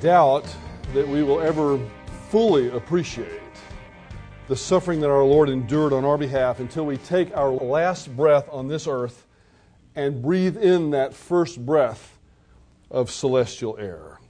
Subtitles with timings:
[0.00, 0.44] doubt
[0.94, 1.80] that we will ever
[2.28, 3.40] fully appreciate
[4.48, 8.48] the suffering that our Lord endured on our behalf until we take our last breath
[8.52, 9.26] on this earth
[9.96, 12.18] and breathe in that first breath
[12.90, 14.20] of celestial air.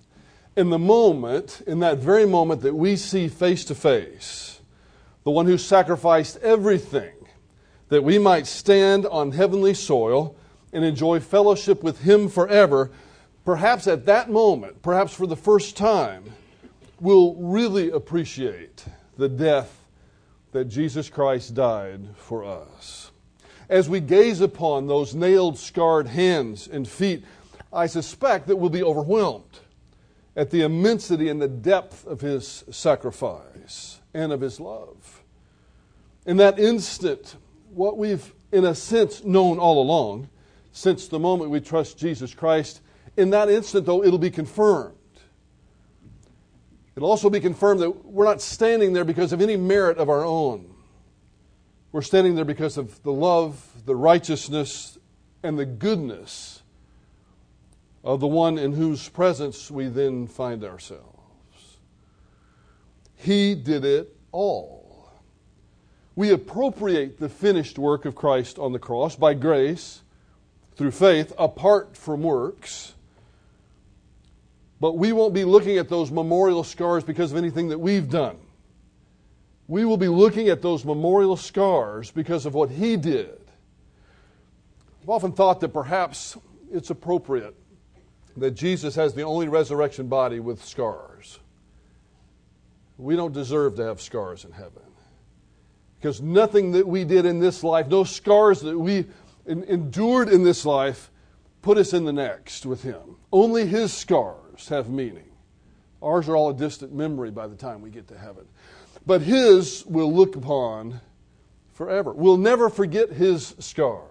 [0.57, 4.61] In the moment, in that very moment that we see face to face,
[5.25, 7.13] the one who sacrificed everything
[7.89, 10.35] that we might stand on heavenly soil
[10.73, 12.91] and enjoy fellowship with Him forever,
[13.47, 16.25] perhaps at that moment, perhaps for the first time,
[17.01, 18.85] we'll really appreciate
[19.17, 19.87] the death
[20.51, 23.13] that Jesus Christ died for us.
[23.69, 27.25] As we gaze upon those nailed, scarred hands and feet,
[27.73, 29.61] I suspect that we'll be overwhelmed
[30.35, 35.23] at the immensity and the depth of his sacrifice and of his love.
[36.27, 37.37] In that instant,
[37.71, 40.29] what we've, in a sense, known all along,
[40.73, 42.81] since the moment we trust Jesus Christ,
[43.17, 44.95] in that instant, though, it'll be confirmed.
[46.95, 50.25] It'll also be confirmed that we're not standing there because of any merit of our
[50.25, 50.75] own.
[51.93, 54.99] We're standing there because of the love, the righteousness,
[55.43, 56.63] and the goodness
[58.03, 61.79] of the one in whose presence we then find ourselves.
[63.17, 65.11] He did it all.
[66.15, 70.03] We appropriate the finished work of Christ on the cross by grace
[70.77, 72.95] through faith apart from works.
[74.81, 78.37] But we won't be looking at those memorial scars because of anything that we've done.
[79.69, 83.41] We will be looking at those memorial scars because of what He did.
[85.03, 86.37] I've often thought that perhaps
[86.71, 87.55] it's appropriate
[88.37, 91.39] that Jesus has the only resurrection body with scars.
[92.99, 94.83] We don't deserve to have scars in heaven.
[95.99, 99.07] Because nothing that we did in this life, no scars that we
[99.47, 101.11] endured in this life,
[101.63, 103.17] put us in the next with Him.
[103.33, 105.31] Only His scars have meaning.
[106.03, 108.47] Ours are all a distant memory by the time we get to heaven.
[109.07, 111.01] But His we'll look upon
[111.73, 112.13] forever.
[112.13, 114.11] We'll never forget His scars.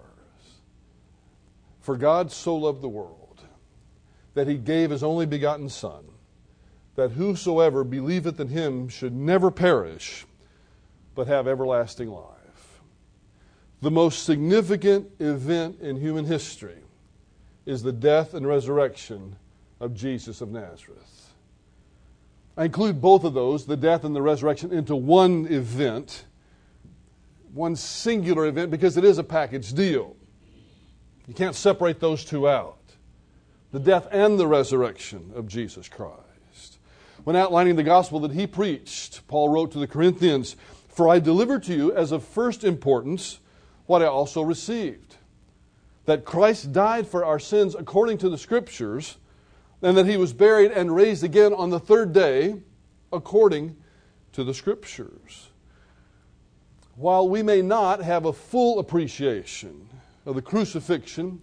[1.81, 3.43] For God so loved the world
[4.33, 6.03] that He gave His only begotten Son,
[6.95, 10.25] that whosoever believeth in Him should never perish,
[11.13, 12.81] but have everlasting life.
[13.81, 16.81] The most significant event in human history
[17.65, 19.35] is the death and resurrection
[19.79, 21.33] of Jesus of Nazareth.
[22.57, 26.25] I include both of those, the death and the resurrection, into one event,
[27.53, 30.15] one singular event, because it is a package deal.
[31.27, 32.77] You can't separate those two out
[33.71, 36.79] the death and the resurrection of Jesus Christ.
[37.25, 40.55] When outlining the gospel that he preached, Paul wrote to the Corinthians,
[40.87, 43.39] For I delivered to you as of first importance
[43.85, 45.17] what I also received
[46.05, 49.17] that Christ died for our sins according to the Scriptures
[49.81, 52.55] and that he was buried and raised again on the third day
[53.11, 53.75] according
[54.33, 55.49] to the Scriptures.
[56.95, 59.89] While we may not have a full appreciation
[60.25, 61.41] of the crucifixion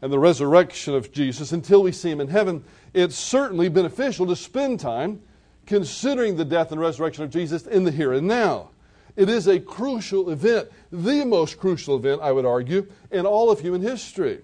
[0.00, 4.36] and the resurrection of Jesus until we see him in heaven, it's certainly beneficial to
[4.36, 5.20] spend time
[5.66, 8.70] considering the death and resurrection of Jesus in the here and now.
[9.16, 13.60] It is a crucial event, the most crucial event, I would argue, in all of
[13.60, 14.40] human history.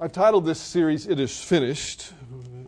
[0.00, 2.12] I've titled this series, It Is Finished,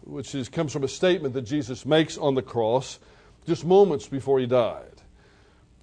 [0.03, 2.99] which is, comes from a statement that Jesus makes on the cross
[3.47, 5.01] just moments before he died.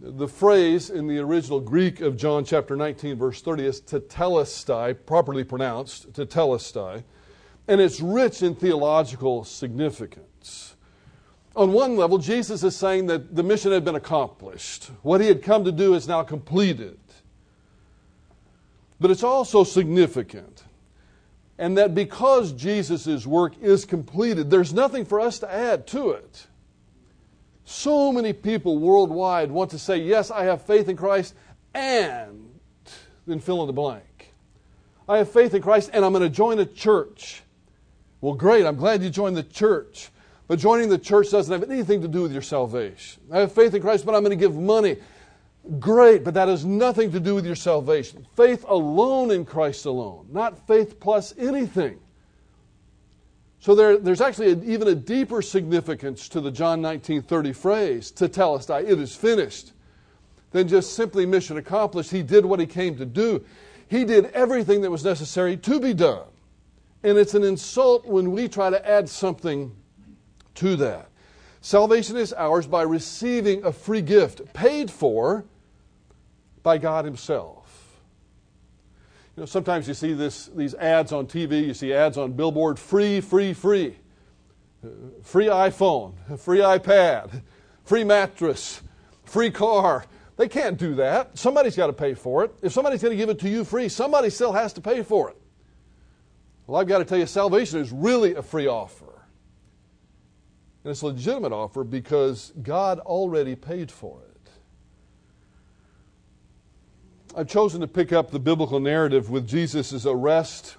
[0.02, 5.46] The phrase in the original Greek of John chapter 19, verse 30 is tetelestai, properly
[5.46, 7.06] pronounced, tetelestai,
[7.70, 10.76] and it's rich in theological significance.
[11.56, 14.92] On one level, Jesus is saying that the mission had been accomplished.
[15.02, 17.00] What he had come to do is now completed.
[19.00, 20.66] But it's also significant
[21.58, 26.48] and that because Jesus' work is completed, there's nothing for us to add to it.
[27.66, 31.34] So many people worldwide want to say, Yes, I have faith in Christ,
[31.74, 32.60] and
[33.26, 34.34] then fill in the blank.
[35.10, 37.42] I have faith in Christ, and I'm going to join a church.
[38.22, 40.10] Well, great, I'm glad you joined the church.
[40.48, 43.22] But joining the church doesn't have anything to do with your salvation.
[43.32, 44.98] I have faith in Christ, but I'm going to give money.
[45.80, 48.26] Great, but that has nothing to do with your salvation.
[48.36, 52.00] Faith alone in Christ alone, not faith plus anything.
[53.60, 58.84] So there, there's actually a, even a deeper significance to the John 19:30 phrase, tetelestai,
[58.84, 59.74] it is finished,
[60.52, 62.12] than just simply mission accomplished.
[62.12, 63.44] He did what he came to do.
[63.90, 66.28] He did everything that was necessary to be done.
[67.04, 69.76] And it's an insult when we try to add something
[70.56, 71.10] to that.
[71.62, 75.46] Salvation is ours by receiving a free gift paid for
[76.68, 77.98] by God Himself.
[79.38, 82.78] You know, sometimes you see this, these ads on TV, you see ads on billboard
[82.78, 83.96] free, free, free.
[84.84, 84.90] Uh,
[85.24, 87.42] free iPhone, free iPad,
[87.86, 88.82] free mattress,
[89.24, 90.04] free car.
[90.36, 91.38] They can't do that.
[91.38, 92.54] Somebody's got to pay for it.
[92.62, 95.30] If somebody's going to give it to you free, somebody still has to pay for
[95.30, 95.38] it.
[96.66, 99.24] Well, I've got to tell you, salvation is really a free offer.
[100.84, 104.27] And it's a legitimate offer because God already paid for it.
[107.38, 110.76] I've chosen to pick up the biblical narrative with Jesus' arrest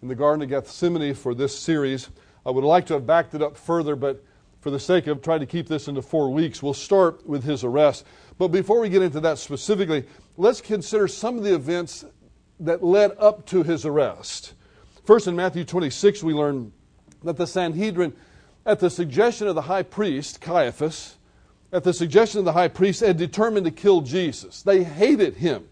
[0.00, 2.10] in the Garden of Gethsemane for this series.
[2.46, 4.22] I would like to have backed it up further, but
[4.60, 7.64] for the sake of trying to keep this into four weeks, we'll start with his
[7.64, 8.04] arrest.
[8.38, 10.04] But before we get into that specifically,
[10.36, 12.04] let's consider some of the events
[12.60, 14.54] that led up to his arrest.
[15.02, 16.70] First, in Matthew 26, we learn
[17.24, 18.12] that the Sanhedrin,
[18.64, 21.16] at the suggestion of the high priest, Caiaphas,
[21.72, 24.62] at the suggestion of the high priest, had determined to kill Jesus.
[24.62, 25.66] They hated him.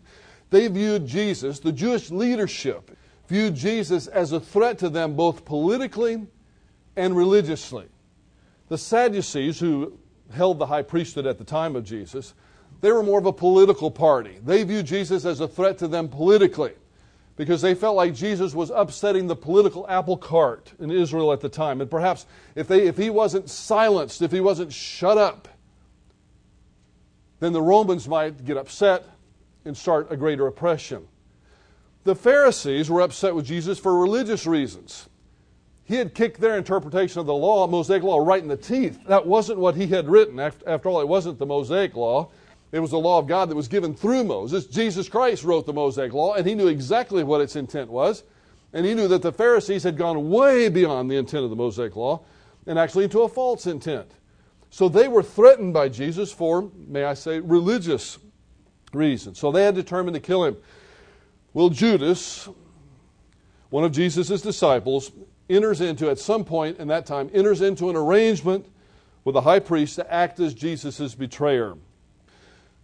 [0.54, 2.96] They viewed Jesus, the Jewish leadership,
[3.26, 6.28] viewed Jesus as a threat to them both politically
[6.94, 7.86] and religiously.
[8.68, 9.98] The Sadducees, who
[10.32, 12.34] held the high priesthood at the time of Jesus,
[12.82, 14.38] they were more of a political party.
[14.44, 16.74] They viewed Jesus as a threat to them politically
[17.34, 21.48] because they felt like Jesus was upsetting the political apple cart in Israel at the
[21.48, 21.80] time.
[21.80, 25.48] And perhaps if, they, if he wasn't silenced, if he wasn't shut up,
[27.40, 29.04] then the Romans might get upset
[29.64, 31.06] and start a greater oppression.
[32.04, 35.08] The Pharisees were upset with Jesus for religious reasons.
[35.84, 38.98] He had kicked their interpretation of the law, Mosaic law, right in the teeth.
[39.06, 40.38] That wasn't what he had written.
[40.38, 42.30] After all, it wasn't the Mosaic law.
[42.72, 44.66] It was the law of God that was given through Moses.
[44.66, 48.24] Jesus Christ wrote the Mosaic law, and he knew exactly what its intent was.
[48.72, 51.94] And he knew that the Pharisees had gone way beyond the intent of the Mosaic
[51.94, 52.22] law
[52.66, 54.10] and actually into a false intent.
[54.70, 58.18] So they were threatened by Jesus for, may I say, religious
[58.94, 59.38] reasons.
[59.38, 60.56] So they had determined to kill him.
[61.52, 62.48] Well, Judas,
[63.70, 65.12] one of Jesus' disciples,
[65.48, 68.66] enters into, at some point in that time, enters into an arrangement
[69.24, 71.74] with the high priest to act as Jesus' betrayer.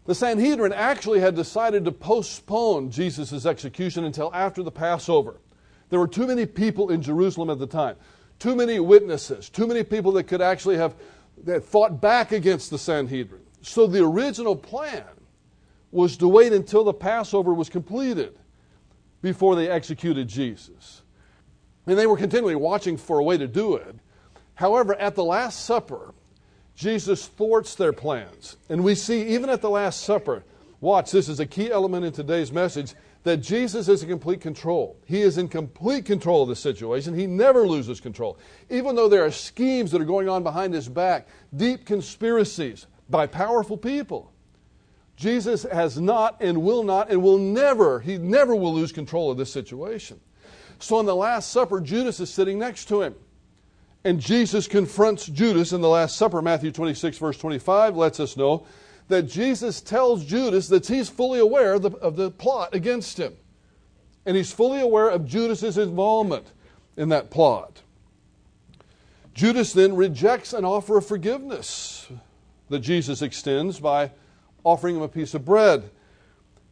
[0.06, 5.40] The Sanhedrin actually had decided to postpone Jesus' execution until after the Passover.
[5.90, 7.96] There were too many people in Jerusalem at the time,
[8.38, 10.94] too many witnesses, too many people that could actually have
[11.44, 13.42] that fought back against the Sanhedrin.
[13.62, 15.04] So the original plan
[15.90, 18.38] was to wait until the Passover was completed
[19.22, 21.02] before they executed Jesus.
[21.86, 23.96] And they were continually watching for a way to do it.
[24.54, 26.14] However, at the Last Supper,
[26.74, 28.56] Jesus thwarts their plans.
[28.68, 30.44] And we see, even at the Last Supper,
[30.80, 34.96] watch, this is a key element in today's message, that Jesus is in complete control.
[35.04, 37.14] He is in complete control of the situation.
[37.14, 38.38] He never loses control.
[38.70, 43.26] Even though there are schemes that are going on behind his back, deep conspiracies by
[43.26, 44.29] powerful people.
[45.20, 49.36] Jesus has not and will not and will never, he never will lose control of
[49.36, 50.18] this situation.
[50.78, 53.14] So in the Last Supper, Judas is sitting next to him.
[54.02, 56.40] And Jesus confronts Judas in the Last Supper.
[56.40, 58.66] Matthew 26, verse 25 lets us know
[59.08, 63.36] that Jesus tells Judas that he's fully aware of the, of the plot against him.
[64.24, 66.46] And he's fully aware of Judas's involvement
[66.96, 67.82] in that plot.
[69.34, 72.08] Judas then rejects an offer of forgiveness
[72.70, 74.12] that Jesus extends by
[74.64, 75.90] offering him a piece of bread.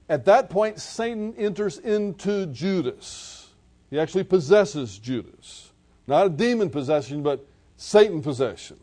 [0.08, 3.50] At that point, Satan enters into Judas.
[3.90, 5.72] He actually possesses Judas.
[6.06, 8.78] Not a demon possession, but Satan possession.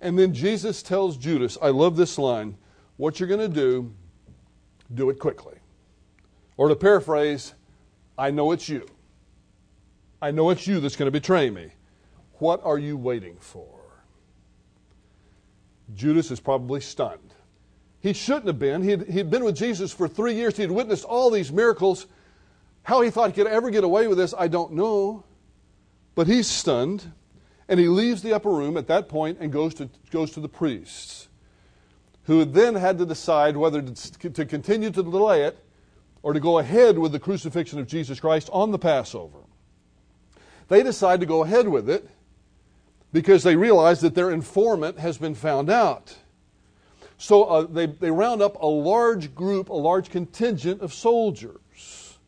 [0.00, 2.56] And then Jesus tells Judas, I love this line,
[2.96, 3.92] what you're going to do,
[4.94, 5.56] do it quickly.
[6.56, 7.54] Or to paraphrase,
[8.18, 8.86] I know it's you.
[10.20, 11.70] I know it's you that's going to betray me.
[12.38, 13.68] What are you waiting for?
[15.94, 17.25] Judas is probably stunned.
[18.06, 18.82] He shouldn't have been.
[18.82, 20.56] He'd, he'd been with Jesus for three years.
[20.56, 22.06] He'd witnessed all these miracles.
[22.84, 25.24] How he thought he could ever get away with this, I don't know.
[26.14, 27.10] But he's stunned,
[27.66, 30.48] and he leaves the upper room at that point and goes to, goes to the
[30.48, 31.26] priests,
[32.26, 35.58] who then had to decide whether to, to continue to delay it
[36.22, 39.40] or to go ahead with the crucifixion of Jesus Christ on the Passover.
[40.68, 42.08] They decide to go ahead with it
[43.12, 46.16] because they realize that their informant has been found out.
[47.18, 52.18] So uh, they, they round up a large group, a large contingent of soldiers.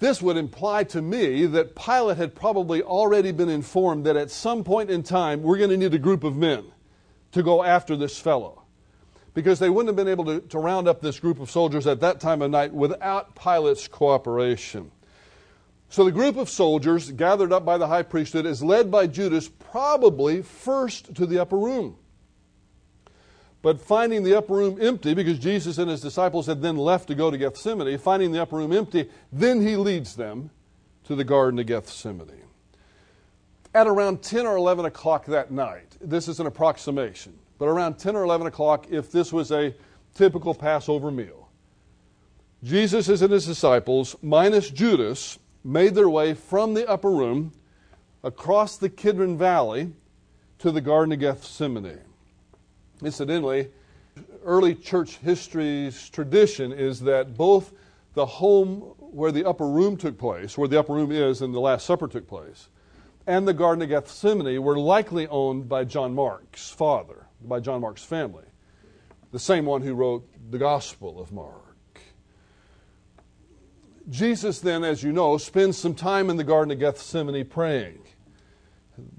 [0.00, 4.62] This would imply to me that Pilate had probably already been informed that at some
[4.62, 6.64] point in time we're going to need a group of men
[7.32, 8.62] to go after this fellow.
[9.34, 12.00] Because they wouldn't have been able to, to round up this group of soldiers at
[12.00, 14.90] that time of night without Pilate's cooperation.
[15.90, 19.48] So the group of soldiers gathered up by the high priesthood is led by Judas,
[19.48, 21.96] probably first to the upper room.
[23.60, 27.14] But finding the upper room empty, because Jesus and his disciples had then left to
[27.14, 30.50] go to Gethsemane, finding the upper room empty, then he leads them
[31.04, 32.44] to the Garden of Gethsemane.
[33.74, 38.16] at around 10 or 11 o'clock that night, this is an approximation, but around 10
[38.16, 39.74] or 11 o'clock, if this was a
[40.14, 41.48] typical Passover meal,
[42.62, 47.52] Jesus and his disciples, minus Judas, made their way from the upper room
[48.24, 49.92] across the Kidron Valley
[50.58, 52.00] to the Garden of Gethsemane.
[53.02, 53.68] Incidentally,
[54.44, 57.72] early church history's tradition is that both
[58.14, 61.60] the home where the upper room took place, where the upper room is and the
[61.60, 62.68] Last Supper took place,
[63.26, 68.02] and the Garden of Gethsemane were likely owned by John Mark's father, by John Mark's
[68.02, 68.44] family,
[69.30, 72.00] the same one who wrote the Gospel of Mark.
[74.08, 78.00] Jesus, then, as you know, spends some time in the Garden of Gethsemane praying.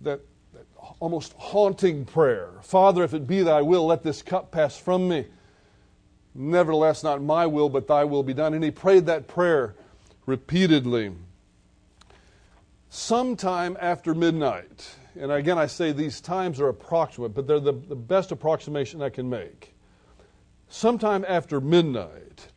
[0.01, 0.21] That,
[0.99, 5.25] almost haunting prayer Father, if it be thy will, let this cup pass from me.
[6.35, 8.53] Nevertheless, not my will, but thy will be done.
[8.53, 9.75] And he prayed that prayer
[10.25, 11.11] repeatedly.
[12.89, 17.95] Sometime after midnight, and again I say these times are approximate, but they're the, the
[17.95, 19.73] best approximation I can make.
[20.69, 22.47] Sometime after midnight,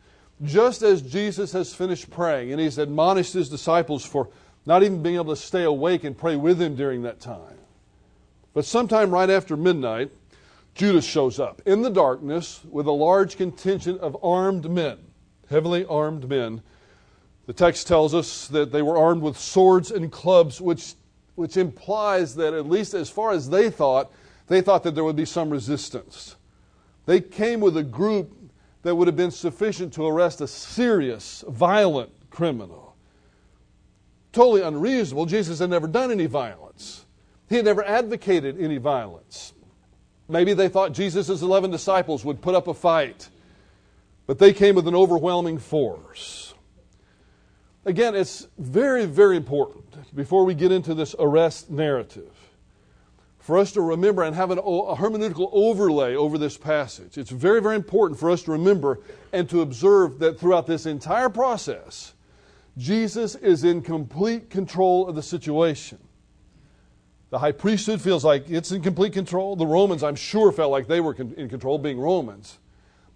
[0.42, 4.28] just as Jesus has finished praying and he's admonished his disciples for
[4.66, 7.51] not even being able to stay awake and pray with him during that time.
[8.54, 10.10] But sometime right after midnight,
[10.74, 14.98] Judas shows up in the darkness with a large contingent of armed men,
[15.50, 16.62] heavily armed men.
[17.46, 20.94] The text tells us that they were armed with swords and clubs, which,
[21.34, 24.10] which implies that, at least as far as they thought,
[24.48, 26.36] they thought that there would be some resistance.
[27.06, 28.32] They came with a group
[28.82, 32.96] that would have been sufficient to arrest a serious, violent criminal.
[34.32, 35.26] Totally unreasonable.
[35.26, 37.01] Jesus had never done any violence,
[37.52, 39.52] he had never advocated any violence.
[40.26, 43.28] Maybe they thought Jesus' 11 disciples would put up a fight,
[44.26, 46.54] but they came with an overwhelming force.
[47.84, 52.32] Again, it's very, very important before we get into this arrest narrative
[53.38, 57.18] for us to remember and have an, a hermeneutical overlay over this passage.
[57.18, 61.28] It's very, very important for us to remember and to observe that throughout this entire
[61.28, 62.14] process,
[62.78, 65.98] Jesus is in complete control of the situation.
[67.32, 69.56] The high priesthood feels like it's in complete control.
[69.56, 72.60] The Romans, I'm sure, felt like they were in control, being Romans.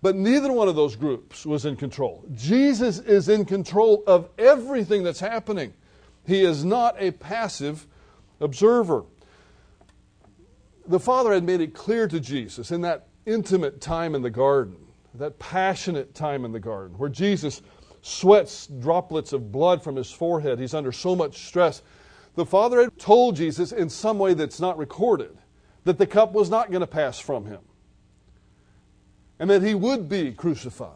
[0.02, 2.24] But neither one of those groups was in control.
[2.34, 5.72] Jesus is in control of everything that's happening.
[6.26, 7.86] He is not a passive
[8.40, 9.04] observer
[10.88, 14.76] the Father had made it clear to Jesus in that intimate time in the garden,
[15.14, 17.62] that passionate time in the garden, where Jesus
[18.02, 20.60] sweats droplets of blood from his forehead.
[20.60, 21.82] He's under so much stress.
[22.36, 25.36] The Father had told Jesus in some way that's not recorded
[25.84, 27.60] that the cup was not going to pass from him
[29.38, 30.92] and that he would be crucified.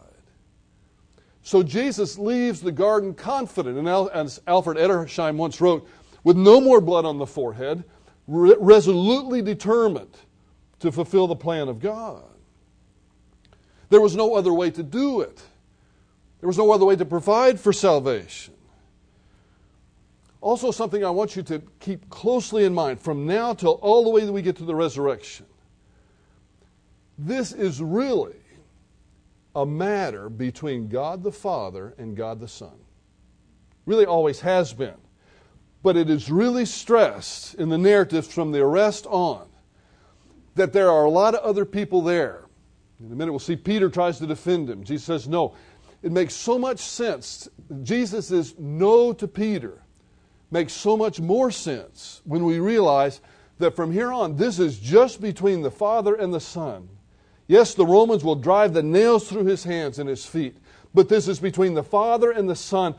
[1.42, 5.88] So Jesus leaves the garden confident, and as Alfred Edersheim once wrote,
[6.22, 7.84] with no more blood on the forehead,
[8.26, 10.16] re- resolutely determined
[10.80, 12.22] to fulfill the plan of God.
[13.88, 15.42] There was no other way to do it.
[16.40, 18.54] There was no other way to provide for salvation.
[20.40, 24.10] Also, something I want you to keep closely in mind from now till all the
[24.10, 25.46] way that we get to the resurrection.
[27.18, 28.36] This is really
[29.54, 32.78] a matter between God the Father and God the Son.
[33.84, 34.94] Really always has been.
[35.82, 39.46] But it is really stressed in the narrative from the arrest on
[40.54, 42.44] that there are a lot of other people there.
[43.00, 44.84] In a minute, we'll see Peter tries to defend him.
[44.84, 45.54] Jesus says, No.
[46.02, 47.48] It makes so much sense.
[47.82, 49.79] Jesus is no to Peter.
[50.50, 53.20] Makes so much more sense when we realize
[53.58, 56.88] that from here on, this is just between the Father and the Son.
[57.46, 60.56] Yes, the Romans will drive the nails through his hands and his feet,
[60.94, 62.94] but this is between the Father and the Son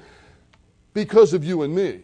[0.94, 2.02] because of you and me.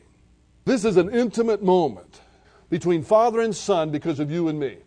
[0.65, 2.21] This is an intimate moment
[2.69, 4.77] between Father and Son because of you and me.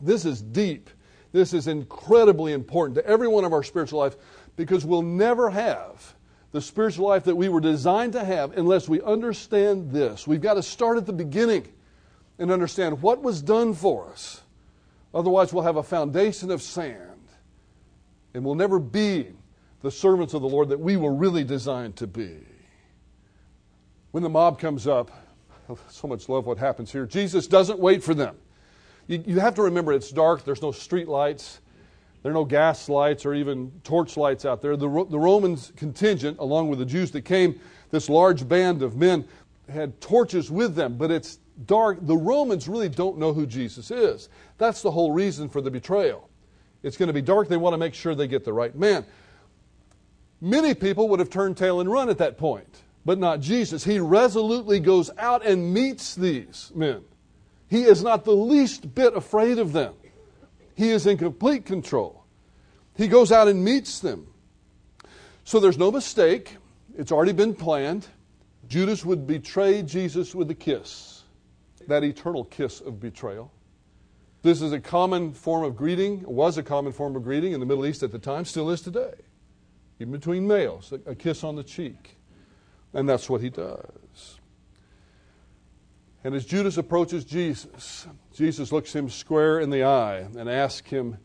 [0.00, 0.90] This is deep.
[1.32, 4.16] This is incredibly important to every one of our spiritual life
[4.56, 6.14] because we'll never have
[6.52, 10.26] the spiritual life that we were designed to have unless we understand this.
[10.26, 11.68] We've got to start at the beginning
[12.38, 14.42] and understand what was done for us.
[15.12, 17.18] Otherwise, we'll have a foundation of sand
[18.34, 19.26] and we'll never be
[19.82, 22.38] the servants of the Lord that we were really designed to be.
[24.10, 25.10] When the mob comes up,
[25.88, 27.06] so much love what happens here.
[27.06, 28.36] Jesus doesn't wait for them.
[29.06, 31.60] You, you have to remember it's dark, there's no street lights,
[32.22, 34.76] there are no gas lights or even torch lights out there.
[34.76, 37.60] The, the Romans contingent, along with the Jews that came,
[37.90, 39.24] this large band of men,
[39.68, 41.98] had torches with them, but it's dark.
[42.02, 44.28] The Romans really don't know who Jesus is.
[44.56, 46.28] That's the whole reason for the betrayal.
[46.82, 47.48] It's going to be dark.
[47.48, 49.04] They want to make sure they get the right man.
[50.40, 53.84] Many people would have turned tail and run at that point but not Jesus.
[53.84, 57.00] He resolutely goes out and meets these men.
[57.70, 59.94] He is not the least bit afraid of them.
[60.78, 62.24] He is in complete control.
[62.96, 64.28] He goes out and meets them.
[65.42, 66.56] So there's no mistake.
[66.96, 68.06] It's already been planned.
[68.68, 71.24] Judas would betray Jesus with a kiss,
[71.88, 73.50] that eternal kiss of betrayal.
[74.42, 77.66] This is a common form of greeting, was a common form of greeting in the
[77.66, 79.14] Middle East at the time, still is today.
[79.98, 82.18] Even between males, a kiss on the cheek.
[82.94, 84.37] And that's what he does.
[86.24, 91.16] And as Judas approaches Jesus, Jesus looks him square in the eye and asks him,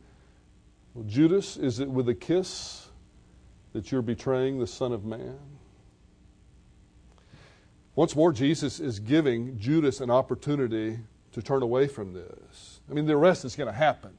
[0.93, 2.87] well, Judas, is it with a kiss
[3.73, 5.39] that you're betraying the Son of Man?
[7.95, 10.99] Once more, Jesus is giving Judas an opportunity
[11.31, 12.79] to turn away from this.
[12.89, 14.11] I mean, the arrest is going to happen.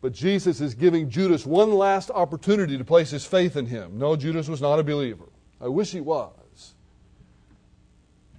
[0.00, 3.98] But Jesus is giving Judas one last opportunity to place his faith in him.
[3.98, 5.26] No, Judas was not a believer.
[5.60, 6.32] I wish he was.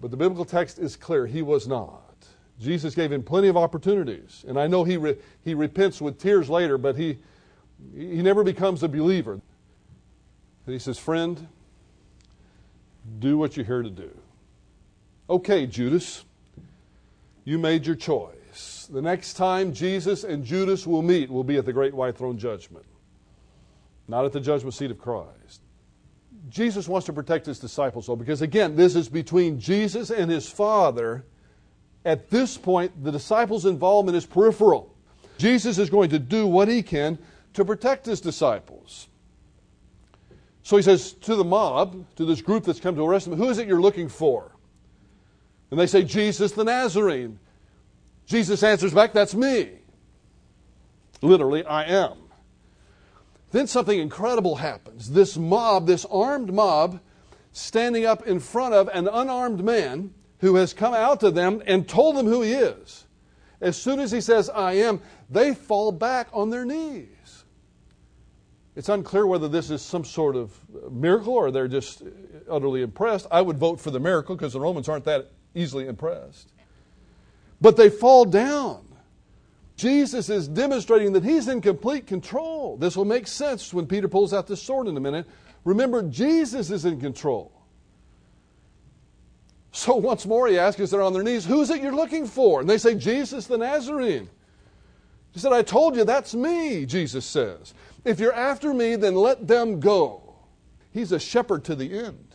[0.01, 2.03] But the biblical text is clear he was not.
[2.59, 4.43] Jesus gave him plenty of opportunities.
[4.47, 7.19] And I know he, re- he repents with tears later, but he,
[7.95, 9.33] he never becomes a believer.
[9.33, 11.47] And he says, Friend,
[13.19, 14.09] do what you're here to do.
[15.29, 16.25] Okay, Judas,
[17.43, 18.87] you made your choice.
[18.91, 22.37] The next time Jesus and Judas will meet will be at the great white throne
[22.37, 22.85] judgment,
[24.07, 25.61] not at the judgment seat of Christ.
[26.49, 30.49] Jesus wants to protect his disciples, though, because again, this is between Jesus and his
[30.49, 31.25] Father.
[32.05, 34.95] At this point, the disciples' involvement is peripheral.
[35.37, 37.17] Jesus is going to do what he can
[37.53, 39.07] to protect his disciples.
[40.63, 43.49] So he says to the mob, to this group that's come to arrest him, Who
[43.49, 44.51] is it you're looking for?
[45.71, 47.39] And they say, Jesus the Nazarene.
[48.25, 49.71] Jesus answers back, That's me.
[51.21, 52.17] Literally, I am.
[53.57, 55.09] Then something incredible happens.
[55.09, 56.99] This mob, this armed mob,
[57.53, 61.89] standing up in front of an unarmed man who has come out to them and
[61.89, 63.07] told them who he is.
[63.59, 67.45] As soon as he says, I am, they fall back on their knees.
[68.75, 70.55] It's unclear whether this is some sort of
[70.91, 72.03] miracle or they're just
[72.47, 73.25] utterly impressed.
[73.31, 76.53] I would vote for the miracle because the Romans aren't that easily impressed.
[77.59, 78.86] But they fall down.
[79.77, 82.77] Jesus is demonstrating that he's in complete control.
[82.77, 85.27] This will make sense when Peter pulls out the sword in a minute.
[85.63, 87.51] Remember, Jesus is in control.
[89.71, 92.59] So once more, he asks as they're on their knees, Who's it you're looking for?
[92.59, 94.27] And they say, Jesus the Nazarene.
[95.31, 97.75] He said, I told you that's me, Jesus says.
[98.03, 100.33] If you're after me, then let them go.
[100.91, 102.33] He's a shepherd to the end.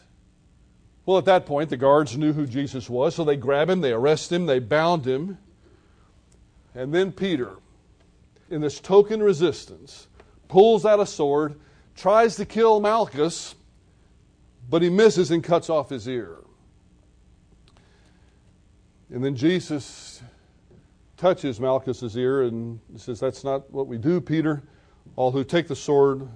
[1.04, 3.92] Well, at that point, the guards knew who Jesus was, so they grab him, they
[3.92, 5.38] arrest him, they bound him.
[6.74, 7.56] And then Peter,
[8.50, 10.08] in this token resistance,
[10.48, 11.60] pulls out a sword,
[11.96, 13.54] tries to kill Malchus,
[14.68, 16.38] but he misses and cuts off his ear.
[19.10, 20.22] And then Jesus
[21.18, 24.62] touches Malchus's ear and says, That's not what we do, Peter.
[25.16, 26.26] All who take the sword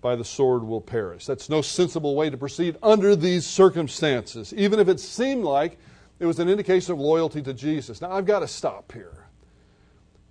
[0.00, 1.26] by the sword will perish.
[1.26, 5.78] That's no sensible way to proceed under these circumstances, even if it seemed like
[6.18, 8.00] it was an indication of loyalty to Jesus.
[8.00, 9.23] Now, I've got to stop here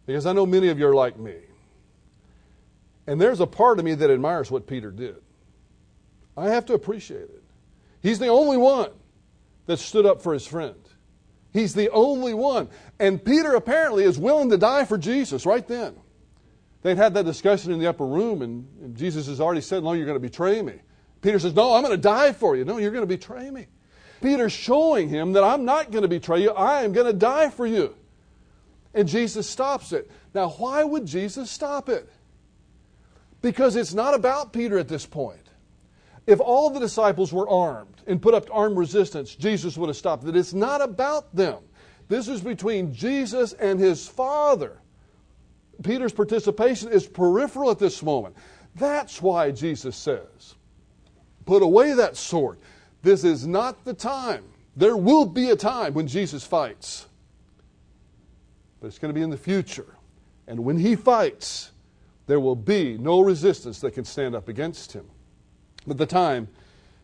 [0.05, 1.35] because I know many of you are like me.
[3.07, 5.17] And there's a part of me that admires what Peter did.
[6.37, 7.43] I have to appreciate it.
[8.01, 8.91] He's the only one
[9.65, 10.75] that stood up for his friend.
[11.51, 12.69] He's the only one.
[12.99, 15.95] And Peter apparently is willing to die for Jesus right then.
[16.81, 19.93] They'd had that discussion in the upper room, and, and Jesus has already said, No,
[19.93, 20.73] you're going to betray me.
[21.21, 22.65] Peter says, No, I'm going to die for you.
[22.65, 23.67] No, you're going to betray me.
[24.21, 27.49] Peter's showing him that I'm not going to betray you, I am going to die
[27.49, 27.95] for you.
[28.93, 30.09] And Jesus stops it.
[30.33, 32.09] Now, why would Jesus stop it?
[33.41, 35.49] Because it's not about Peter at this point.
[36.25, 40.25] If all the disciples were armed and put up armed resistance, Jesus would have stopped
[40.25, 40.35] it.
[40.35, 41.57] It's not about them.
[42.07, 44.79] This is between Jesus and his Father.
[45.83, 48.35] Peter's participation is peripheral at this moment.
[48.75, 50.55] That's why Jesus says,
[51.45, 52.59] Put away that sword.
[53.01, 54.45] This is not the time.
[54.75, 57.07] There will be a time when Jesus fights,
[58.83, 59.95] but it's going to be in the future.
[60.45, 61.71] And when he fights,
[62.27, 65.05] there will be no resistance that can stand up against him.
[65.87, 66.49] But the time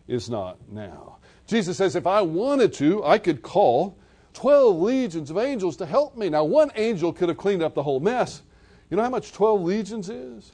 [0.05, 1.19] is not now.
[1.47, 3.97] Jesus says, if I wanted to, I could call
[4.33, 6.27] 12 legions of angels to help me.
[6.27, 8.41] Now, one angel could have cleaned up the whole mess,
[8.89, 10.51] you know how much 12 legions is?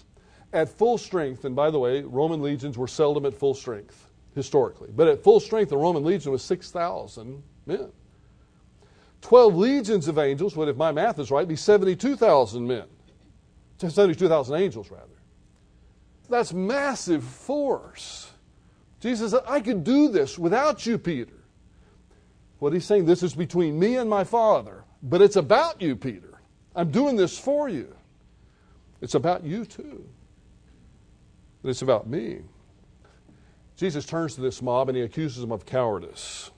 [0.54, 4.92] At full strength, and by the way, Roman legions were seldom at full strength historically,
[4.96, 7.92] but at full strength, the Roman legion was 6,000 men.
[9.26, 12.84] 12 legions of angels would, if my math is right, be 72,000 men.
[13.80, 15.08] 72,000 angels, rather.
[16.30, 18.30] That's massive force.
[19.00, 21.34] Jesus said, I could do this without you, Peter.
[22.60, 26.40] What he's saying, this is between me and my Father, but it's about you, Peter.
[26.76, 27.96] I'm doing this for you.
[29.02, 30.08] It's about you, too.
[31.64, 32.42] It's about me.
[33.76, 36.52] Jesus turns to this mob and he accuses them of cowardice.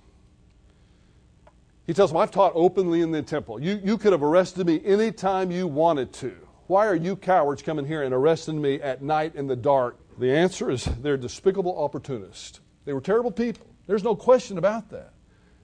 [1.87, 3.61] He tells them, I've taught openly in the temple.
[3.61, 6.35] You, you could have arrested me any time you wanted to.
[6.67, 9.97] Why are you cowards coming here and arresting me at night in the dark?
[10.19, 12.59] The answer is they're despicable opportunists.
[12.83, 13.65] They were terrible people.
[13.87, 15.13] There's no question about that.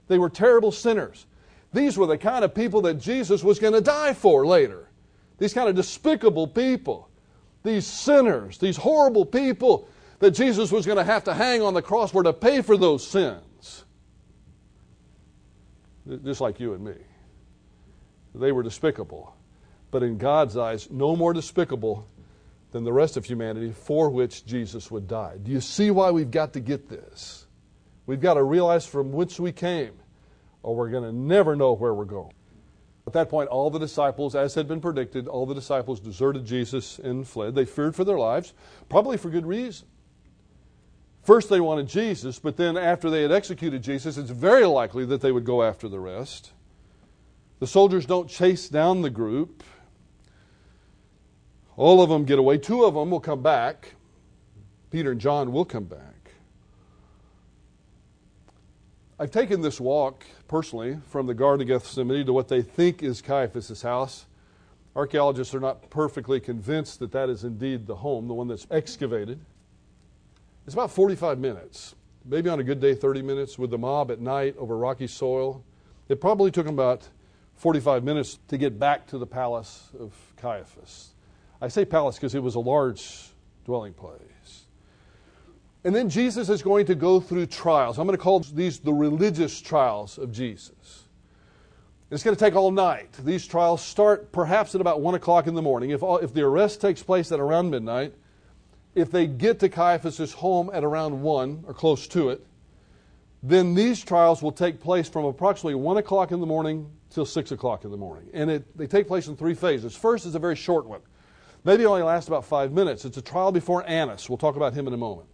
[0.08, 1.26] They were terrible sinners.
[1.74, 4.88] These were the kind of people that Jesus was going to die for later.
[5.36, 7.10] These kind of despicable people.
[7.64, 9.88] These sinners, these horrible people
[10.20, 12.78] that Jesus was going to have to hang on the cross were to pay for
[12.78, 13.42] those sins.
[16.24, 16.94] Just like you and me.
[18.34, 19.34] They were despicable
[19.94, 22.08] but in God's eyes, no more despicable
[22.72, 25.36] than the rest of humanity for which Jesus would die.
[25.40, 27.46] Do you see why we've got to get this?
[28.04, 29.92] We've got to realize from whence we came,
[30.64, 32.32] or we're going to never know where we're going.
[33.06, 36.98] At that point, all the disciples, as had been predicted, all the disciples deserted Jesus
[36.98, 37.54] and fled.
[37.54, 38.52] They feared for their lives,
[38.88, 39.86] probably for good reason.
[41.24, 45.22] First, they wanted Jesus, but then after they had executed Jesus, it's very likely that
[45.22, 46.52] they would go after the rest.
[47.60, 49.64] The soldiers don't chase down the group.
[51.76, 52.58] All of them get away.
[52.58, 53.94] Two of them will come back.
[54.90, 56.32] Peter and John will come back.
[59.18, 63.22] I've taken this walk personally from the Garden of Gethsemane to what they think is
[63.22, 64.26] Caiaphas' house.
[64.94, 69.40] Archaeologists are not perfectly convinced that that is indeed the home, the one that's excavated.
[70.66, 74.20] It's about 45 minutes, maybe on a good day, 30 minutes with the mob at
[74.20, 75.62] night over rocky soil.
[76.08, 77.06] It probably took them about
[77.56, 81.10] 45 minutes to get back to the palace of Caiaphas.
[81.60, 83.28] I say palace because it was a large
[83.66, 84.20] dwelling place.
[85.84, 87.98] And then Jesus is going to go through trials.
[87.98, 91.04] I'm going to call these the religious trials of Jesus.
[92.10, 93.12] It's going to take all night.
[93.22, 95.90] These trials start perhaps at about 1 o'clock in the morning.
[95.90, 98.14] If, all, if the arrest takes place at around midnight,
[98.94, 102.44] if they get to Caiaphas' home at around 1 or close to it,
[103.42, 107.52] then these trials will take place from approximately 1 o'clock in the morning till 6
[107.52, 108.28] o'clock in the morning.
[108.32, 109.94] And it, they take place in three phases.
[109.94, 111.00] First is a very short one.
[111.64, 113.04] Maybe it only lasts about five minutes.
[113.04, 114.28] It's a trial before Annas.
[114.28, 115.28] We'll talk about him in a moment.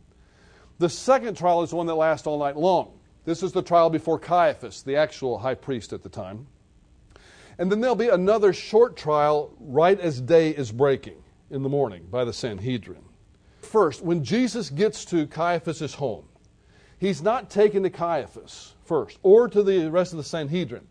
[0.78, 2.98] The second trial is the one that lasts all night long.
[3.24, 6.46] This is the trial before Caiaphas, the actual high priest at the time.
[7.58, 12.06] And then there'll be another short trial right as day is breaking in the morning
[12.10, 13.02] by the Sanhedrin.
[13.62, 16.24] First, when Jesus gets to Caiaphas' home,
[16.98, 20.86] he's not taken to Caiaphas first or to the rest of the Sanhedrin.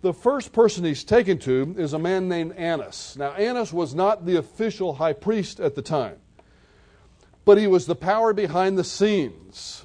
[0.00, 3.16] The first person he's taken to is a man named Annas.
[3.18, 6.18] Now, Annas was not the official high priest at the time,
[7.44, 9.84] but he was the power behind the scenes.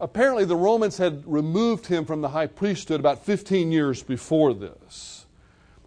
[0.00, 5.23] Apparently, the Romans had removed him from the high priesthood about 15 years before this.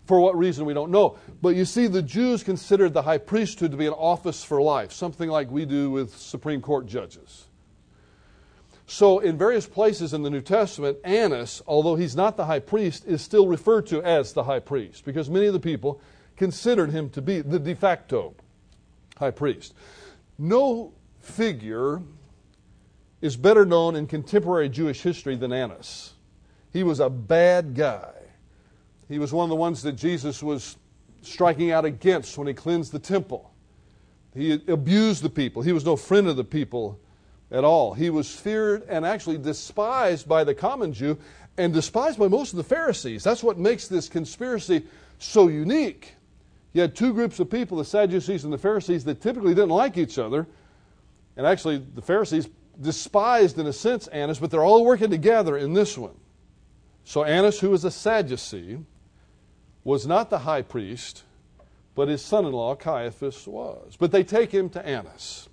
[0.08, 1.18] For what reason, we don't know.
[1.42, 4.94] But you see, the Jews considered the high priesthood to be an office for life,
[4.94, 7.48] something like we do with Supreme Court judges.
[8.90, 13.04] So, in various places in the New Testament, Annas, although he's not the high priest,
[13.06, 16.00] is still referred to as the high priest because many of the people
[16.38, 18.34] considered him to be the de facto
[19.18, 19.74] high priest.
[20.38, 22.02] No figure
[23.20, 26.14] is better known in contemporary Jewish history than Annas.
[26.72, 28.17] He was a bad guy.
[29.08, 30.78] He was one of the ones that Jesus was
[31.22, 33.52] striking out against when he cleansed the temple.
[34.34, 35.62] He abused the people.
[35.62, 37.00] He was no friend of the people
[37.52, 37.94] at all.
[37.94, 41.18] He was feared and actually despised by the common Jew
[41.58, 43.24] and despised by most of the Pharisees.
[43.24, 44.86] That's what makes this conspiracy
[45.18, 46.14] so unique.
[46.74, 49.98] You had two groups of people, the Sadducees and the Pharisees, that typically didn't like
[49.98, 50.46] each other.
[51.36, 52.48] And actually, the Pharisees
[52.80, 56.16] despised, in a sense, Annas, but they're all working together in this one.
[57.04, 58.78] So, Annas, who was a Sadducee,
[59.88, 61.24] was not the high priest,
[61.96, 63.96] but his son in law, Caiaphas, was.
[63.98, 65.48] But they take him to Annas.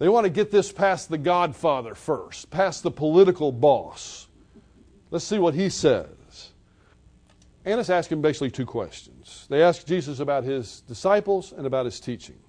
[0.00, 4.26] They want to get this past the godfather first, past the political boss.
[5.12, 6.08] Let's see what he says.
[7.64, 9.46] Annas asked him basically two questions.
[9.48, 12.40] They asked Jesus about his disciples and about his teaching.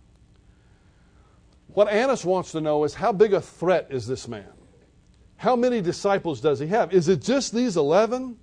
[1.67, 4.49] What Annas wants to know is how big a threat is this man?
[5.37, 6.91] How many disciples does he have?
[6.91, 8.39] Is it just these 11?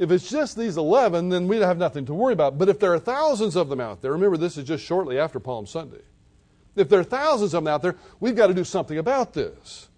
[0.00, 2.56] If it's just these 11, then we'd have nothing to worry about.
[2.56, 5.38] But if there are thousands of them out there, remember this is just shortly after
[5.38, 6.00] Palm Sunday.
[6.74, 9.90] If there are thousands of them out there, we've got to do something about this.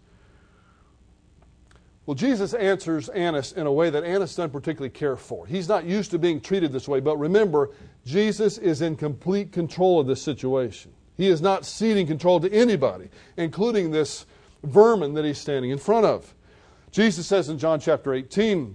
[2.05, 5.47] Well, Jesus answers Annas in a way that Annas doesn't particularly care for.
[5.47, 7.71] He's not used to being treated this way, but remember,
[8.05, 10.93] Jesus is in complete control of this situation.
[11.17, 14.27] He is not ceding control to anybody, including this
[14.65, 16.35] vermin that he's standing in front of.
[16.91, 18.75] Jesus says in John chapter 18,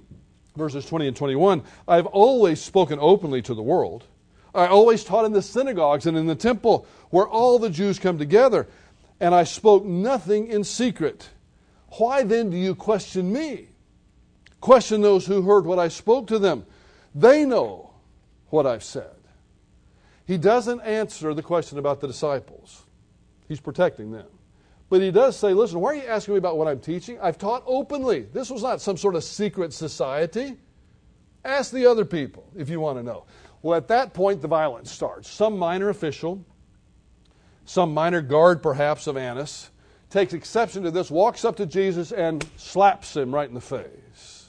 [0.57, 4.03] verses 20 and 21, I've always spoken openly to the world.
[4.53, 8.17] I always taught in the synagogues and in the temple where all the Jews come
[8.17, 8.67] together,
[9.19, 11.29] and I spoke nothing in secret.
[11.97, 13.69] Why then do you question me?
[14.59, 16.65] Question those who heard what I spoke to them.
[17.13, 17.91] They know
[18.49, 19.15] what I've said.
[20.25, 22.83] He doesn't answer the question about the disciples,
[23.47, 24.27] he's protecting them.
[24.89, 27.19] But he does say, Listen, why are you asking me about what I'm teaching?
[27.21, 28.21] I've taught openly.
[28.34, 30.58] This was not some sort of secret society.
[31.43, 33.26] Ask the other people if you want to know.
[33.62, 35.30] Well, at that point, the violence starts.
[35.30, 36.45] Some minor official,
[37.65, 39.71] some minor guard perhaps of Annas,
[40.10, 44.45] takes exception to this, walks up to Jesus, and slaps him right in the face.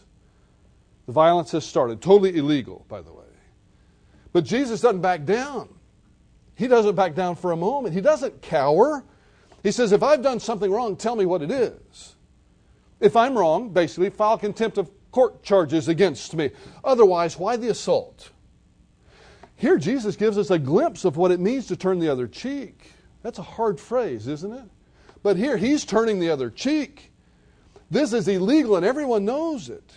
[1.07, 2.01] The violence has started.
[2.01, 3.25] Totally illegal, by the way.
[4.33, 5.69] But Jesus doesn't back down.
[6.55, 7.95] He doesn't back down for a moment.
[7.95, 9.05] He doesn't cower.
[9.63, 12.15] He says, If I've done something wrong, tell me what it is.
[13.01, 16.51] If I'm wrong, basically, file contempt of court charges against me.
[16.85, 18.31] Otherwise, why the assault?
[19.57, 22.93] Here, Jesus gives us a glimpse of what it means to turn the other cheek.
[23.23, 24.65] That's a hard phrase, isn't it?
[25.23, 27.13] But here, he's turning the other cheek.
[27.91, 29.93] This is illegal, and everyone knows it.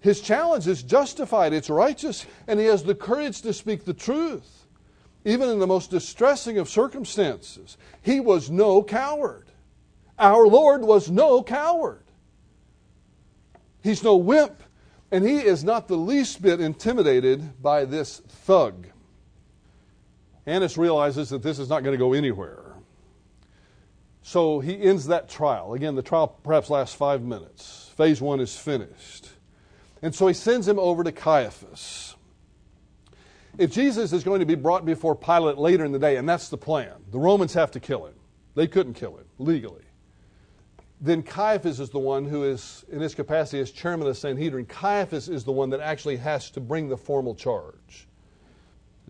[0.00, 4.66] His challenge is justified, it's righteous, and he has the courage to speak the truth,
[5.24, 7.76] even in the most distressing of circumstances.
[8.02, 9.50] He was no coward.
[10.18, 12.04] Our Lord was no coward.
[13.82, 14.62] He's no wimp,
[15.10, 18.88] and he is not the least bit intimidated by this thug.
[20.46, 22.64] Annas realizes that this is not going to go anywhere.
[24.22, 25.74] So he ends that trial.
[25.74, 27.90] Again, the trial perhaps lasts five minutes.
[27.96, 29.30] Phase one is finished.
[30.02, 32.07] And so he sends him over to Caiaphas.
[33.58, 36.48] If Jesus is going to be brought before Pilate later in the day, and that's
[36.48, 38.14] the plan, the Romans have to kill him.
[38.54, 39.82] They couldn't kill him legally.
[41.00, 44.66] Then Caiaphas is the one who is, in his capacity as chairman of the Sanhedrin,
[44.66, 48.06] Caiaphas is the one that actually has to bring the formal charge.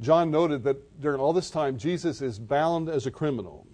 [0.01, 3.67] John noted that during all this time, Jesus is bound as a criminal,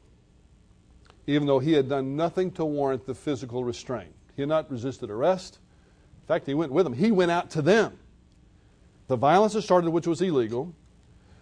[1.28, 4.14] even though he had done nothing to warrant the physical restraint.
[4.34, 5.58] He had not resisted arrest.
[6.22, 6.94] In fact, he went with them.
[6.94, 7.98] He went out to them.
[9.06, 10.74] The violence has started, which was illegal.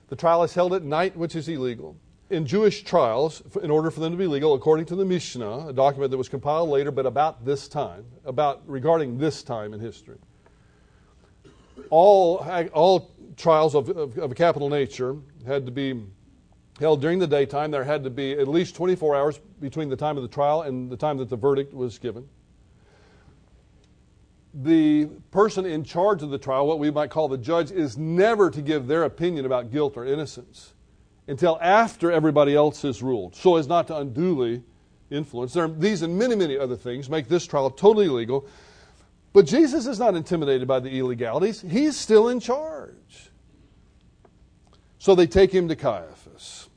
[0.08, 1.96] The trial is held at night, which is illegal.
[2.28, 5.72] In Jewish trials, in order for them to be legal, according to the Mishnah, a
[5.72, 10.18] document that was compiled later, but about this time, about regarding this time in history,
[11.90, 12.38] all,
[12.72, 16.02] all trials of, of, of a capital nature had to be
[16.80, 17.70] held during the daytime.
[17.70, 20.90] There had to be at least 24 hours between the time of the trial and
[20.90, 22.28] the time that the verdict was given
[24.54, 28.50] the person in charge of the trial, what we might call the judge, is never
[28.50, 30.74] to give their opinion about guilt or innocence
[31.26, 34.62] until after everybody else has ruled, so as not to unduly
[35.10, 35.52] influence.
[35.52, 38.46] There, these and many, many other things make this trial totally legal.
[39.32, 43.30] But Jesus is not intimidated by the illegalities, he's still in charge.
[44.98, 46.68] So they take him to Caiaphas,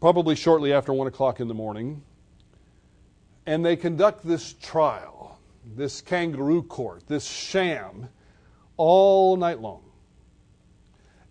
[0.00, 2.02] probably shortly after 1 o'clock in the morning,
[3.46, 5.19] and they conduct this trial
[5.64, 8.08] this kangaroo court, this sham,
[8.76, 9.82] all night long.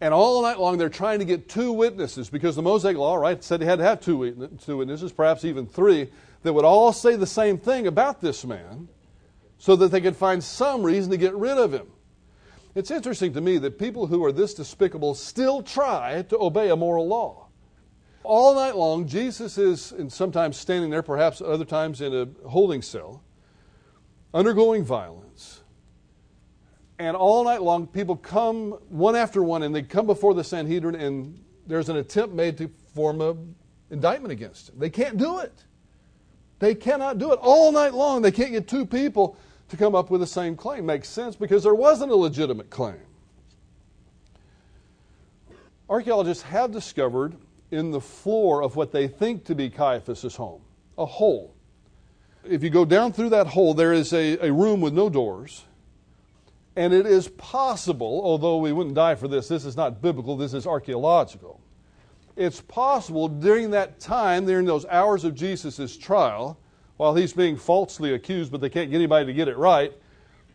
[0.01, 3.43] And all night long, they're trying to get two witnesses because the Mosaic Law, right,
[3.43, 4.17] said they had to have two
[4.77, 6.09] witnesses, perhaps even three,
[6.43, 8.87] that would all say the same thing about this man
[9.57, 11.87] so that they could find some reason to get rid of him.
[12.75, 16.77] It's interesting to me that people who are this despicable still try to obey a
[16.77, 17.47] moral law.
[18.23, 22.81] All night long, Jesus is and sometimes standing there, perhaps other times in a holding
[22.81, 23.21] cell
[24.33, 25.61] undergoing violence.
[26.97, 30.95] And all night long, people come one after one, and they come before the Sanhedrin,
[30.95, 33.55] and there's an attempt made to form an
[33.89, 34.75] indictment against him.
[34.77, 35.63] They can't do it.
[36.59, 37.39] They cannot do it.
[37.41, 39.37] All night long, they can't get two people
[39.69, 40.85] to come up with the same claim.
[40.85, 42.99] Makes sense because there wasn't a legitimate claim.
[45.89, 47.35] Archaeologists have discovered
[47.71, 50.61] in the floor of what they think to be Caiaphas' home
[50.97, 51.55] a hole
[52.49, 55.65] if you go down through that hole, there is a, a room with no doors.
[56.75, 60.53] And it is possible, although we wouldn't die for this, this is not biblical, this
[60.53, 61.61] is archaeological.
[62.35, 66.57] It's possible during that time, during those hours of Jesus' trial,
[66.97, 69.93] while he's being falsely accused, but they can't get anybody to get it right,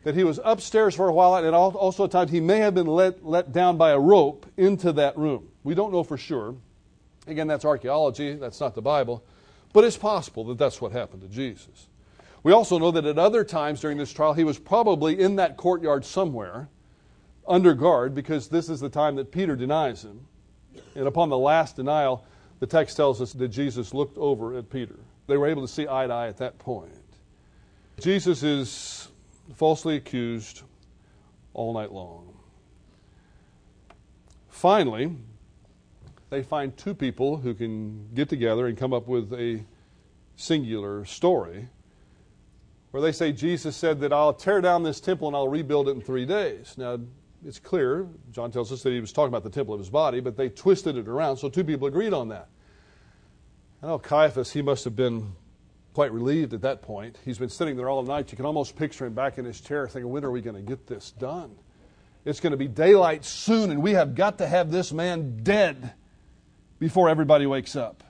[0.03, 2.87] that he was upstairs for a while, and also at times he may have been
[2.87, 5.49] let, let down by a rope into that room.
[5.63, 6.55] We don't know for sure.
[7.27, 9.25] Again, that's archaeology, that's not the Bible.
[9.75, 11.89] But it's possible that that's what happened to Jesus.
[12.45, 15.57] We also know that at other times during this trial, he was probably in that
[15.57, 16.69] courtyard somewhere
[17.47, 20.21] under guard because this is the time that Peter denies him.
[20.95, 22.25] And upon the last denial,
[22.61, 24.97] the text tells us that Jesus looked over at Peter.
[25.27, 26.93] They were able to see eye to eye at that point.
[28.01, 29.09] Jesus is
[29.57, 30.63] falsely accused
[31.53, 32.33] all night long.
[34.51, 35.17] Finally,
[36.35, 39.65] they find two people who can get together and come up with a
[40.35, 41.69] singular story
[42.91, 45.93] where they say Jesus said that I'll tear down this temple and I'll rebuild it
[45.93, 46.75] in three days.
[46.77, 46.99] Now,
[47.47, 50.19] it's clear, John tells us that he was talking about the temple of his body,
[50.19, 52.49] but they twisted it around, so two people agreed on that.
[53.81, 55.35] I know Caiaphas, he must have been
[55.93, 57.17] quite relieved at that point.
[57.25, 58.33] He's been sitting there all night.
[58.33, 60.63] You can almost picture him back in his chair thinking, when are we going to
[60.63, 61.55] get this done?
[62.25, 65.93] It's going to be daylight soon, and we have got to have this man dead
[66.85, 68.05] before everybody wakes up.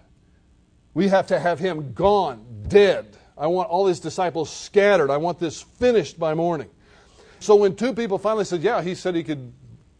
[0.94, 3.06] We have to have him gone, dead.
[3.38, 5.12] I want all his disciples scattered.
[5.12, 6.68] I want this finished by morning.
[7.38, 9.52] So when two people finally said, Yeah, he said he could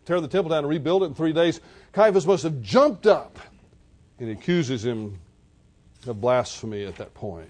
[0.07, 1.61] tear the temple down and rebuild it in three days,
[1.93, 3.39] Caiaphas must have jumped up
[4.19, 5.21] and accuses him
[6.09, 7.49] of blasphemy at that point.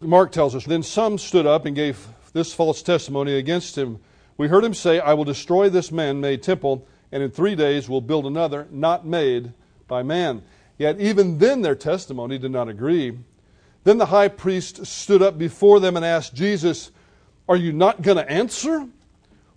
[0.00, 4.00] Mark tells us, Then some stood up and gave this false testimony against him.
[4.36, 7.88] We heard him say, I will destroy this man made temple, and in three days
[7.88, 9.52] we'll build another, not made
[9.86, 10.42] by man.
[10.78, 13.18] Yet even then their testimony did not agree.
[13.84, 16.90] Then the high priest stood up before them and asked Jesus,
[17.48, 18.88] Are you not going to answer?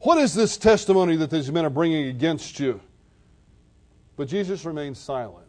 [0.02, 2.82] What is this testimony that these men are bringing against you?
[4.18, 5.46] But Jesus remained silent.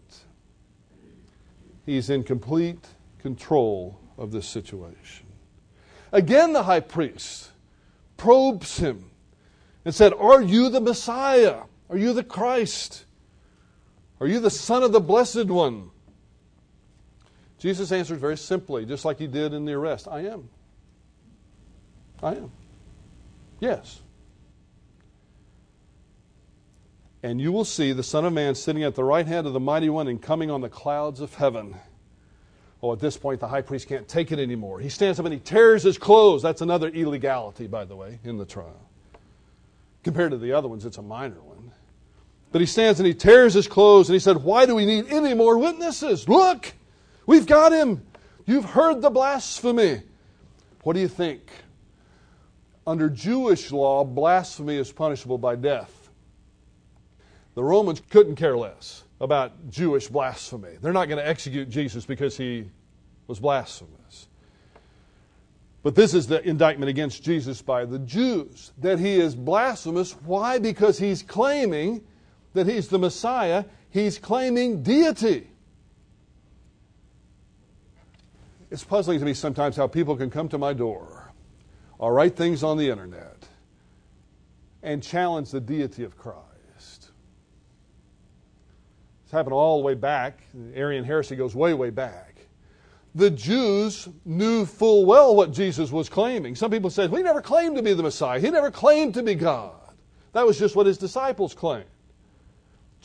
[1.84, 2.86] He's in complete
[3.18, 5.26] control of this situation.
[6.12, 7.50] Again, the high priest
[8.16, 9.10] probes him
[9.84, 11.62] and said, Are you the Messiah?
[11.88, 13.04] Are you the Christ?
[14.20, 15.90] Are you the Son of the Blessed One?
[17.58, 20.48] Jesus answered very simply, just like he did in the arrest I am.
[22.22, 22.50] I am.
[23.60, 24.00] Yes.
[27.22, 29.60] And you will see the Son of Man sitting at the right hand of the
[29.60, 31.76] Mighty One and coming on the clouds of heaven.
[32.82, 34.80] Oh, at this point, the high priest can't take it anymore.
[34.80, 36.42] He stands up and he tears his clothes.
[36.42, 38.80] That's another illegality, by the way, in the trial.
[40.04, 41.55] Compared to the other ones, it's a minor one.
[42.56, 45.08] But he stands and he tears his clothes and he said, Why do we need
[45.10, 46.26] any more witnesses?
[46.26, 46.72] Look,
[47.26, 48.00] we've got him.
[48.46, 50.00] You've heard the blasphemy.
[50.82, 51.50] What do you think?
[52.86, 56.08] Under Jewish law, blasphemy is punishable by death.
[57.56, 60.78] The Romans couldn't care less about Jewish blasphemy.
[60.80, 62.70] They're not going to execute Jesus because he
[63.26, 64.28] was blasphemous.
[65.82, 70.12] But this is the indictment against Jesus by the Jews that he is blasphemous.
[70.12, 70.58] Why?
[70.58, 72.02] Because he's claiming
[72.56, 75.48] that he's the Messiah, he's claiming deity.
[78.70, 81.32] It's puzzling to me sometimes how people can come to my door
[81.98, 83.46] or write things on the internet
[84.82, 87.10] and challenge the deity of Christ.
[89.24, 90.40] It's happened all the way back.
[90.74, 92.36] Arian heresy goes way, way back.
[93.14, 96.54] The Jews knew full well what Jesus was claiming.
[96.54, 98.38] Some people said, well, He never claimed to be the Messiah.
[98.38, 99.72] He never claimed to be God.
[100.32, 101.86] That was just what his disciples claimed.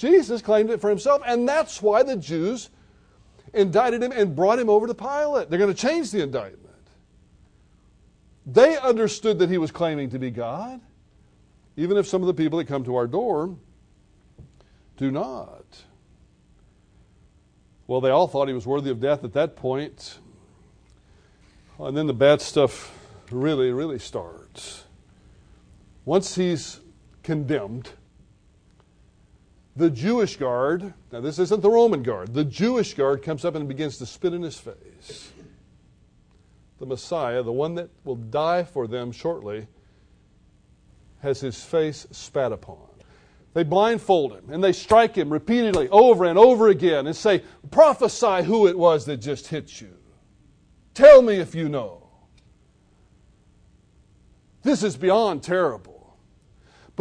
[0.02, 2.72] Jesus claimed it for himself, and that's why the Jews
[3.54, 5.48] indicted him and brought him over to Pilate.
[5.48, 6.74] They're going to change the indictment.
[8.48, 10.82] They understood that he was claiming to be God,
[11.78, 13.56] even if some of the people that come to our door
[14.98, 15.84] do not.
[17.86, 20.18] Well, they all thought he was worthy of death at that point.
[21.78, 22.92] And then the bad stuff
[23.30, 24.86] really, really starts.
[26.06, 26.80] Once he's
[27.22, 27.92] condemned,
[29.76, 33.68] the Jewish guard, now this isn't the Roman guard, the Jewish guard comes up and
[33.68, 35.32] begins to spit in his face.
[36.80, 39.68] The Messiah, the one that will die for them shortly,
[41.22, 42.88] has his face spat upon.
[43.54, 48.44] They blindfold him and they strike him repeatedly over and over again and say, Prophesy
[48.44, 49.94] who it was that just hit you.
[50.94, 52.08] Tell me if you know.
[54.64, 55.91] This is beyond terrible.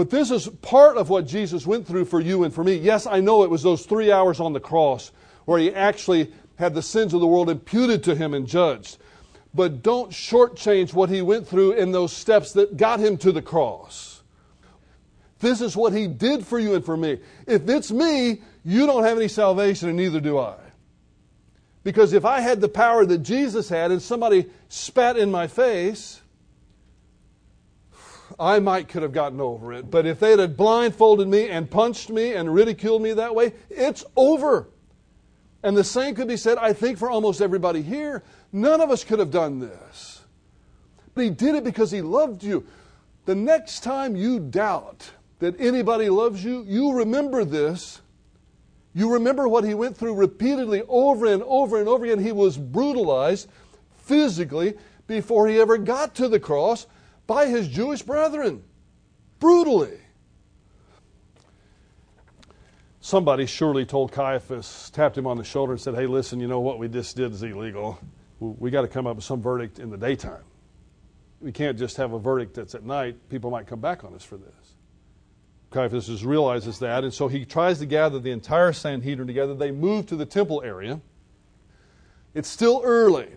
[0.01, 2.75] But this is part of what Jesus went through for you and for me.
[2.75, 5.13] Yes, I know it was those three hours on the cross
[5.45, 8.97] where he actually had the sins of the world imputed to him and judged.
[9.53, 13.43] But don't shortchange what he went through in those steps that got him to the
[13.43, 14.23] cross.
[15.41, 17.19] This is what he did for you and for me.
[17.47, 20.57] If it's me, you don't have any salvation, and neither do I.
[21.85, 26.23] Because if I had the power that Jesus had and somebody spat in my face,
[28.41, 29.91] I might could have gotten over it.
[29.91, 34.03] But if they'd have blindfolded me and punched me and ridiculed me that way, it's
[34.17, 34.69] over.
[35.63, 38.23] And the same could be said, I think, for almost everybody here.
[38.51, 40.23] None of us could have done this.
[41.15, 42.67] But he did it because he loved you.
[43.27, 45.11] The next time you doubt
[45.41, 48.01] that anybody loves you, you remember this
[48.93, 52.23] You remember what he went through repeatedly over and over and over again.
[52.23, 53.49] He was brutalized
[53.99, 54.75] physically
[55.07, 56.87] before he ever got to the cross
[57.31, 58.61] by his Jewish brethren.
[59.39, 59.99] Brutally.
[63.01, 66.59] Somebody surely told Caiaphas, tapped him on the shoulder, and said, Hey, listen, you know
[66.59, 68.01] what we just did is illegal.
[68.41, 70.43] We got to come up with some verdict in the daytime.
[71.41, 73.17] We can't just have a verdict that's at night.
[73.29, 74.75] People might come back on us for this.
[75.71, 79.55] Caiaphas realizes that, and so he tries to gather the entire Sanhedrin together.
[79.55, 81.01] They move to the temple area.
[82.35, 83.29] It's still early.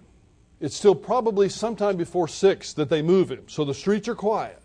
[0.64, 3.50] It's still probably sometime before 6 that they move him.
[3.50, 4.64] So the streets are quiet.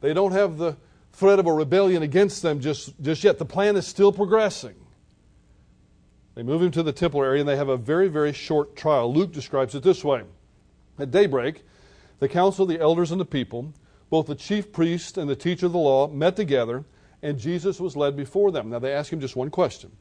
[0.00, 0.76] They don't have the
[1.12, 3.38] threat of a rebellion against them just, just yet.
[3.38, 4.74] The plan is still progressing.
[6.34, 9.14] They move him to the temple area and they have a very, very short trial.
[9.14, 10.24] Luke describes it this way
[10.98, 11.62] At daybreak,
[12.18, 13.72] the council, of the elders, and the people,
[14.10, 16.84] both the chief priest and the teacher of the law, met together,
[17.22, 18.70] and Jesus was led before them.
[18.70, 19.92] Now they ask him just one question.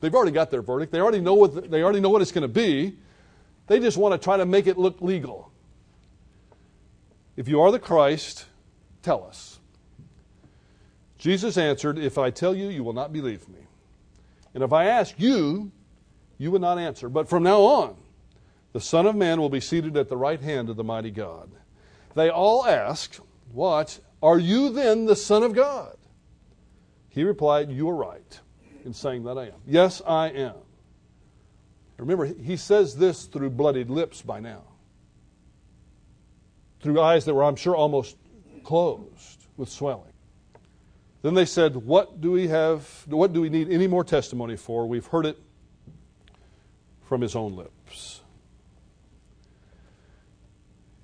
[0.00, 0.90] They've already got their verdict.
[0.90, 2.96] They already know what, the, they already know what it's going to be.
[3.66, 5.52] They just want to try to make it look legal.
[7.36, 8.46] If you are the Christ,
[9.02, 9.58] tell us.
[11.18, 13.60] Jesus answered, If I tell you, you will not believe me.
[14.54, 15.70] And if I ask you,
[16.36, 17.08] you would not answer.
[17.08, 17.96] But from now on,
[18.72, 21.50] the Son of Man will be seated at the right hand of the mighty God.
[22.14, 23.20] They all asked,
[23.52, 25.96] Watch, are you then the Son of God?
[27.08, 28.40] He replied, You are right
[28.84, 29.60] in saying that I am.
[29.66, 30.54] Yes, I am.
[32.02, 34.62] Remember, he says this through bloodied lips by now,
[36.80, 38.16] through eyes that were, I'm sure, almost
[38.64, 40.12] closed with swelling.
[41.22, 43.04] Then they said, What do we have?
[43.06, 44.88] What do we need any more testimony for?
[44.88, 45.38] We've heard it
[47.04, 48.22] from his own lips.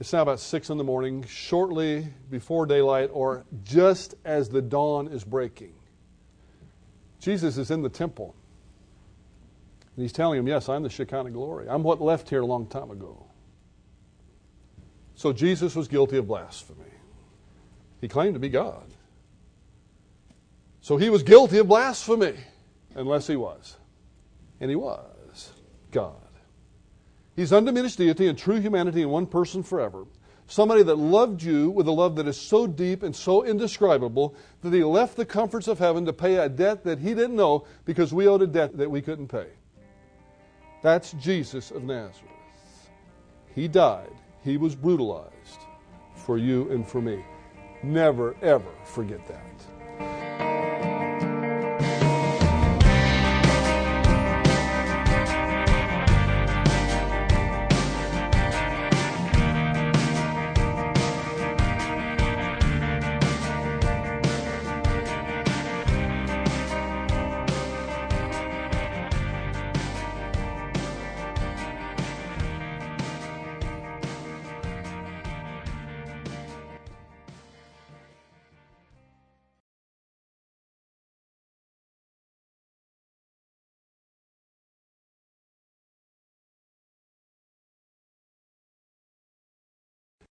[0.01, 5.07] It's now about six in the morning, shortly before daylight, or just as the dawn
[5.07, 5.74] is breaking.
[7.20, 8.34] Jesus is in the temple.
[9.99, 11.68] And he's telling him, Yes, I'm the Shekinah glory.
[11.68, 13.26] I'm what left here a long time ago.
[15.16, 16.92] So Jesus was guilty of blasphemy.
[18.01, 18.94] He claimed to be God.
[20.82, 22.36] So he was guilty of blasphemy,
[22.94, 23.76] unless he was.
[24.61, 25.51] And he was
[25.90, 26.14] God.
[27.34, 30.05] He's undiminished deity and true humanity in one person forever.
[30.46, 34.72] Somebody that loved you with a love that is so deep and so indescribable that
[34.72, 38.14] he left the comforts of heaven to pay a debt that he didn't know because
[38.14, 39.49] we owed a debt that we couldn't pay.
[40.83, 42.22] That's Jesus of Nazareth.
[43.55, 44.14] He died,
[44.45, 45.61] he was brutalized
[46.14, 47.24] for you and for me.
[47.83, 49.78] Never, ever forget that.